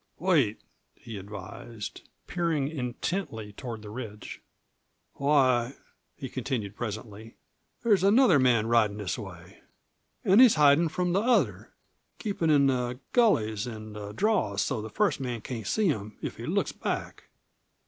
[0.17, 0.59] "Wait,"
[0.95, 4.41] he advised, peering intently toward the ridge.
[5.13, 5.75] "Why,"
[6.15, 7.35] he continued presently,
[7.83, 9.61] "there's another man ridin' this way.
[10.25, 11.69] An' he's hidin' from the other
[12.17, 16.37] keepin' in the gullies an' the draws so's the first man can't see him if
[16.37, 17.25] he looks back."